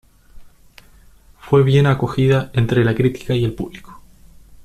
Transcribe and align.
Fue 1.39 1.61
bien 1.61 1.85
acogida 1.85 2.49
entre 2.55 2.83
la 2.83 2.95
crítica 2.95 3.35
y 3.35 3.45
el 3.45 3.53
público. 3.53 4.01